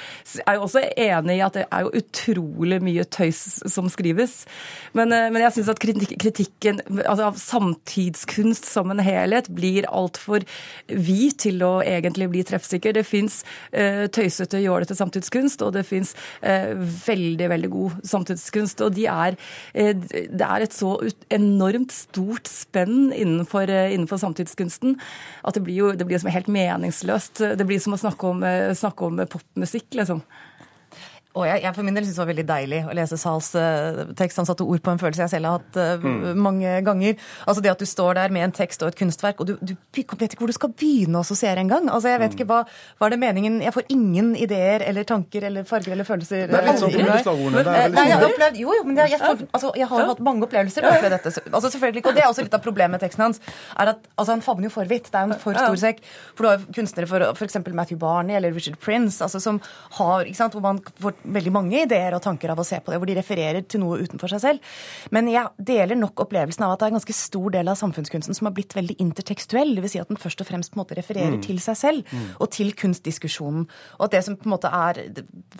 er 0.43 0.57
jo 0.57 0.65
også 0.65 0.83
enig 0.99 1.37
i 1.37 1.43
at 1.45 1.55
det 1.55 1.63
er 1.71 1.85
jo 1.85 1.93
utrolig 2.01 2.79
mye 2.83 3.05
tøys 3.07 3.41
som 3.71 3.87
skrives. 3.91 4.43
Men, 4.93 5.13
eh, 5.13 5.29
men 5.31 5.45
jeg 5.45 5.55
syns 5.55 5.71
at 5.71 5.79
kritikken 5.79 6.81
altså 7.05 7.29
av 7.29 7.39
samtidskunst 7.39 8.67
som 8.67 8.91
en 8.91 8.99
helhet 9.03 9.47
blir 9.53 9.87
altfor 9.87 10.43
vid 10.87 11.37
til 11.39 11.63
å 11.63 11.81
egentlig 11.81 12.29
bli 12.33 12.43
treffsikker. 12.43 12.93
Det 12.93 13.05
fins 13.07 13.41
uh, 13.73 14.05
tøysete, 14.13 14.59
jålete 14.63 14.95
samtidskunst, 14.97 15.61
og 15.65 15.73
det 15.77 15.85
fins 15.87 16.13
uh, 16.43 16.73
veldig, 16.75 17.49
veldig 17.49 17.71
god 17.73 17.97
samtidskunst. 18.07 18.83
Og 18.85 18.93
de 18.97 19.07
er, 19.11 19.37
uh, 19.77 19.93
det 20.03 20.47
er 20.47 20.65
et 20.65 20.75
så 20.75 20.95
enormt 21.33 21.93
stort 21.95 22.49
spenn 22.51 23.11
innenfor, 23.13 23.69
eh, 23.69 23.93
innenfor 23.93 24.17
samtidskunsten 24.33 24.97
at 25.43 25.53
det 25.55 25.63
blir 25.65 25.77
jo 25.77 25.91
det 25.97 26.07
blir 26.09 26.21
som 26.21 26.31
helt 26.33 26.49
meningsløst. 26.51 27.43
Det 27.57 27.67
blir 27.67 27.79
som 27.79 27.93
å 27.93 28.01
snakke 28.01 28.27
om, 28.27 28.43
eh, 28.43 28.73
snakke 28.73 29.05
om 29.05 29.17
popmusikk, 29.27 29.93
liksom. 29.93 30.23
Og 31.33 31.47
jeg, 31.47 31.63
jeg 31.63 31.75
for 31.75 31.87
min 31.87 31.95
del 31.97 32.05
synes 32.05 32.17
det 32.19 32.23
var 32.23 32.31
veldig 32.31 32.45
deilig 32.49 32.79
å 32.89 32.95
lese 32.97 33.17
Sahls 33.21 33.51
uh, 33.57 34.03
tekst. 34.19 34.37
Han 34.41 34.49
satte 34.49 34.65
ord 34.65 34.83
på 34.85 34.93
en 34.93 35.01
følelse 35.01 35.23
jeg 35.25 35.33
selv 35.35 35.49
har 35.49 35.61
hatt 35.61 35.79
uh, 36.03 36.33
mange 36.37 36.75
ganger. 36.85 37.15
Altså 37.47 37.63
Det 37.65 37.71
at 37.73 37.81
du 37.81 37.87
står 37.89 38.19
der 38.19 38.33
med 38.33 38.47
en 38.47 38.55
tekst 38.55 38.83
og 38.85 38.91
et 38.91 38.99
kunstverk, 38.99 39.41
og 39.41 39.49
du, 39.49 39.55
du 39.61 39.73
vet 39.93 40.33
ikke 40.33 40.43
hvor 40.43 40.51
du 40.51 40.57
skal 40.57 40.73
begynne 40.73 41.21
å 41.21 41.25
assosiere 41.25 41.63
engang. 41.63 41.89
Altså, 41.93 42.11
jeg 42.13 42.21
vet 42.21 42.37
ikke 42.37 42.49
hva, 42.49 42.63
hva 42.99 43.07
er 43.07 43.15
det 43.15 43.19
meningen 43.21 43.59
Jeg 43.63 43.73
får 43.75 43.87
ingen 43.93 44.33
ideer 44.35 44.85
eller 44.85 45.07
tanker 45.09 45.47
eller 45.49 45.65
farger 45.67 45.95
eller 45.95 46.07
følelser. 46.07 46.45
Det 46.51 46.59
er 46.59 46.67
litt 46.69 46.81
sånn 46.81 46.93
inni 46.93 47.09
meg. 47.09 47.25
slagordene. 47.25 47.63
Det 47.63 47.73
er 47.73 47.83
Eh, 47.83 47.89
Nei, 47.93 48.05
jeg 48.07 48.15
har 48.15 48.23
sånn. 48.23 48.33
opplevd, 48.33 48.59
jo, 48.61 48.73
jo, 48.77 48.83
men 48.87 48.99
jeg, 49.01 49.13
jeg, 49.13 49.19
får, 49.23 49.41
altså, 49.57 49.71
jeg 49.79 49.87
har 49.91 50.05
hatt 50.09 50.21
mange 50.23 50.45
opplevelser. 50.47 50.87
opplevd 50.87 51.15
dette. 51.17 51.33
Altså, 51.49 51.71
selvfølgelig 51.73 52.03
ikke, 52.03 52.13
og 52.13 52.17
Det 52.17 52.23
er 52.23 52.29
også 52.29 52.45
litt 52.45 52.57
av 52.57 52.63
problemet 52.63 52.95
med 52.95 53.03
teksten 53.03 53.25
hans. 53.25 53.41
er 53.79 53.93
at 53.93 54.07
altså, 54.15 54.31
Han 54.31 54.45
favner 54.45 54.69
jo 54.69 54.73
for 54.73 54.89
vidt. 54.89 55.09
Det 55.11 55.19
er 55.19 55.29
en 55.29 55.35
for 55.39 55.57
stor 55.57 55.79
sekk. 55.81 56.03
For 56.37 56.45
du 56.45 56.49
har 56.51 56.63
kunstnere 56.77 57.09
for 57.09 57.27
f.eks. 57.33 57.59
Matthew 57.73 57.99
Barney 58.01 58.37
eller 58.37 58.53
Richard 58.55 58.79
Prince, 58.79 59.21
altså, 59.23 59.41
som 59.43 59.59
har, 59.99 60.25
ikke 60.29 60.39
sant, 60.39 60.55
hvor 60.55 60.63
man 60.65 60.81
får 61.01 61.17
veldig 61.23 61.53
mange 61.53 61.83
ideer 61.83 62.15
og 62.15 62.23
tanker 62.23 62.51
av 62.53 62.61
å 62.61 62.65
se 62.67 62.79
på 62.83 62.93
det, 62.93 62.99
hvor 63.01 63.09
de 63.09 63.17
refererer 63.17 63.65
til 63.67 63.83
noe 63.83 63.99
utenfor 64.03 64.31
seg 64.33 64.43
selv. 64.43 64.73
Men 65.15 65.29
jeg 65.31 65.51
deler 65.57 65.99
nok 65.99 66.25
opplevelsen 66.25 66.65
av 66.65 66.73
at 66.73 66.81
det 66.81 66.87
er 66.87 66.93
en 66.93 66.99
ganske 66.99 67.17
stor 67.17 67.53
del 67.55 67.71
av 67.71 67.79
samfunnskunsten 67.79 68.37
som 68.37 68.49
har 68.49 68.55
blitt 68.57 68.75
veldig 68.75 68.97
intertekstuell. 69.03 69.75
Dvs. 69.77 69.93
Si 69.93 70.01
at 70.01 70.11
den 70.11 70.21
først 70.21 70.41
og 70.41 70.49
fremst 70.49 70.73
på 70.73 70.79
en 70.79 70.83
måte 70.83 70.97
refererer 70.97 71.37
til 71.43 71.59
seg 71.63 71.77
selv 71.79 72.13
og 72.39 72.49
til 72.55 72.73
kunstdiskusjonen. 72.77 73.67
Og 73.99 74.05
at 74.07 74.15
det 74.15 74.23
som 74.27 74.37
på 74.39 74.47
en 74.47 74.55
måte 74.55 74.71
er 74.73 75.01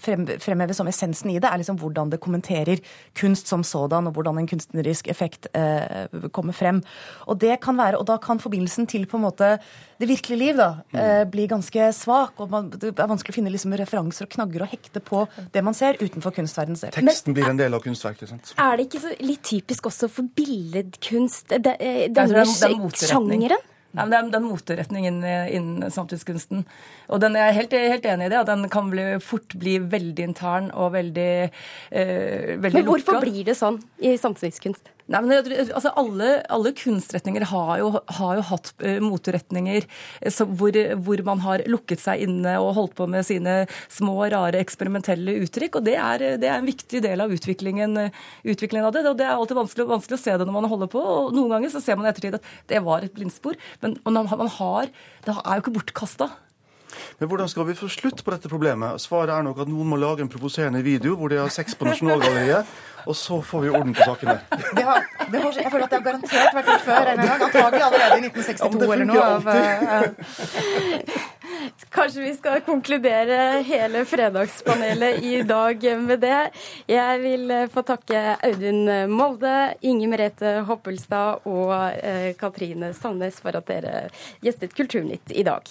frem, 0.01 0.25
fremheves 0.41 0.79
som 0.81 0.89
essensen 0.89 1.33
i 1.33 1.39
det, 1.39 1.49
er 1.49 1.61
liksom 1.61 1.79
hvordan 1.81 2.13
det 2.13 2.21
kommenterer 2.23 2.81
kunst 3.19 3.51
som 3.51 3.63
sådan, 3.67 4.09
og 4.09 4.17
hvordan 4.17 4.41
en 4.41 4.49
kunstnerisk 4.49 5.09
effekt 5.11 5.49
eh, 5.57 6.09
kommer 6.35 6.55
frem. 6.57 6.81
Og 7.27 7.39
det 7.41 7.59
kan 7.63 7.77
være, 7.79 7.99
og 8.01 8.07
da 8.09 8.17
kan 8.21 8.41
forbindelsen 8.41 8.89
til 8.89 9.05
på 9.09 9.19
en 9.19 9.27
måte 9.27 9.55
det 10.01 10.09
virkelige 10.09 10.39
liv 10.39 10.57
da, 10.57 10.69
eh, 10.93 11.23
bli 11.29 11.47
ganske 11.47 11.91
svak. 11.93 12.39
og 12.39 12.49
man, 12.49 12.69
Det 12.69 12.99
er 12.99 13.07
vanskelig 13.07 13.33
å 13.33 13.39
finne 13.39 13.51
liksom 13.51 13.77
referanser 13.77 14.25
og 14.25 14.29
knagger 14.29 14.63
og 14.63 14.69
hekte 14.69 14.99
på 14.99 15.27
det 15.53 15.63
man 15.63 15.73
ser 15.77 15.93
utenfor 16.01 16.33
kunstverdens 16.33 16.81
del. 16.81 16.91
Teksten 16.91 17.33
blir 17.35 17.47
en 17.49 17.57
del 17.59 17.73
av 17.73 17.81
kunstverket. 17.83 18.29
sant? 18.29 18.53
Er 18.57 18.77
det 18.77 18.87
ikke 18.89 19.01
så 19.03 19.13
litt 19.21 19.43
typisk 19.43 19.85
også 19.91 20.09
for 20.09 20.23
billedkunst, 20.35 21.47
denne 21.49 21.61
det 21.61 21.77
er- 21.81 22.07
det 22.09 22.17
er 22.17 22.75
motretning. 22.77 22.91
sjangeren? 22.91 23.57
Nei, 23.95 24.05
men 24.05 24.09
det 24.09 24.17
er, 24.17 24.29
den 24.39 24.49
moteretningen 24.49 25.17
innen, 25.53 25.91
samtidskunsten. 25.91 26.65
Og 27.09 27.19
den, 27.21 27.33
jeg 27.35 27.47
er 27.47 27.53
helt, 27.53 27.71
helt 27.71 28.03
enig 28.09 28.25
i 28.25 28.29
det, 28.29 28.39
at 28.39 28.47
den 28.47 28.67
kan 28.67 28.89
bli, 28.89 29.19
fort 29.21 29.53
bli 29.59 29.77
veldig 29.77 30.17
intern 30.33 30.71
og 30.73 30.93
veldig, 30.93 31.51
eh, 31.91 32.57
veldig 32.57 32.73
Men 32.73 32.85
hvorfor 32.85 33.13
lukka. 33.13 33.21
blir 33.21 33.43
det 33.45 33.55
sånn 33.55 33.77
i 34.01 34.17
samtidskunst? 34.17 34.89
Nei, 35.13 35.19
men 35.21 35.51
altså 35.61 35.91
alle, 35.99 36.29
alle 36.49 36.71
kunstretninger 36.73 37.45
har 37.51 37.73
jo, 37.77 37.89
har 38.17 38.37
jo 38.39 38.45
hatt 38.49 38.71
eh, 38.81 38.97
moteretninger 39.03 39.85
eh, 39.85 40.39
hvor, 40.57 40.77
hvor 41.05 41.23
man 41.27 41.43
har 41.43 41.61
lukket 41.69 42.01
seg 42.01 42.23
inne 42.25 42.55
og 42.57 42.71
holdt 42.79 42.95
på 42.97 43.05
med 43.11 43.27
sine 43.27 43.57
små, 43.93 44.15
rare, 44.33 44.61
eksperimentelle 44.63 45.35
uttrykk. 45.43 45.77
Og 45.77 45.85
det 45.85 45.95
er, 46.01 46.25
det 46.41 46.49
er 46.49 46.57
en 46.57 46.69
viktig 46.69 47.03
del 47.05 47.21
av 47.21 47.33
utviklingen, 47.35 47.93
eh, 48.07 48.23
utviklingen 48.55 48.89
av 48.89 48.95
det. 48.95 49.05
Og 49.11 49.19
det 49.19 49.27
er 49.27 49.35
alltid 49.35 49.59
vanskelig, 49.59 49.89
vanskelig 49.91 50.17
å 50.17 50.23
se 50.23 50.37
det 50.39 50.47
når 50.49 50.57
man 50.57 50.71
holder 50.71 50.89
på. 50.95 51.03
Og 51.03 51.37
noen 51.37 51.53
ganger 51.57 51.75
så 51.75 51.83
ser 51.83 51.99
man 51.99 52.09
i 52.09 52.13
ettertid 52.13 52.39
at 52.39 52.49
det 52.73 52.81
var 52.85 53.05
et 53.05 53.13
blindspor. 53.13 53.59
Men 53.85 53.99
man 54.09 54.49
har, 54.57 54.89
det 55.27 55.37
er 55.37 55.53
jo 55.59 55.65
ikke 55.65 55.77
bortkasta. 55.77 56.31
Men 57.19 57.29
hvordan 57.29 57.49
skal 57.49 57.67
vi 57.67 57.75
få 57.77 57.89
slutt 57.91 58.23
på 58.23 58.33
dette 58.33 58.49
problemet? 58.51 59.01
Svaret 59.01 59.33
er 59.35 59.45
nok 59.45 59.63
at 59.63 59.69
noen 59.71 59.89
må 59.89 59.99
lage 59.99 60.23
en 60.25 60.31
provoserende 60.31 60.83
video 60.85 61.15
hvor 61.19 61.31
de 61.31 61.39
har 61.41 61.53
sex 61.53 61.77
på 61.77 61.87
Nasjonalgalleriet, 61.87 62.69
og 63.05 63.15
så 63.17 63.41
får 63.41 63.61
vi 63.65 63.69
orden 63.69 63.93
på 63.93 64.01
sakene. 64.07 64.37
Det 64.73 64.83
har, 64.87 64.99
det 65.31 65.41
har, 65.43 65.51
jeg 65.61 65.71
føler 65.71 65.85
at 65.85 65.91
det 65.91 65.97
har 65.99 66.05
garantert 66.07 66.55
vært 66.57 66.67
gjort 66.71 66.85
før 66.87 67.11
en 67.11 67.21
gang. 67.23 67.41
Antagelig 67.47 67.83
allerede 67.87 68.17
i 68.17 68.21
1962 68.29 68.63
Ja, 68.63 68.93
eller 68.93 69.05
noe. 69.09 69.23
Av, 69.23 69.41
uh, 69.47 70.09
Kanskje 71.93 72.21
vi 72.23 72.33
skal 72.35 72.61
konkludere 72.65 73.37
hele 73.67 74.05
fredagspanelet 74.09 75.23
i 75.23 75.41
dag 75.47 75.85
med 76.01 76.19
det. 76.23 76.41
Jeg 76.89 77.21
vil 77.23 77.51
eh, 77.53 77.69
få 77.71 77.83
takke 77.87 78.23
Audun 78.43 78.81
Molde, 79.11 79.53
Inger 79.85 80.11
Merete 80.11 80.55
Hoppelstad 80.67 81.45
og 81.49 81.75
eh, 81.93 82.33
Katrine 82.39 82.93
Sandnes 82.97 83.39
for 83.43 83.55
at 83.59 83.69
dere 83.69 84.07
gjestet 84.43 84.75
Kulturnytt 84.75 85.31
i 85.31 85.45
dag. 85.47 85.69